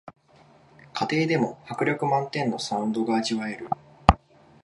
[0.95, 3.67] 家庭でも迫力満点のサウンドが味わえる